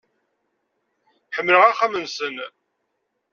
[1.35, 2.35] Ḥemmleɣ axxam-nsen.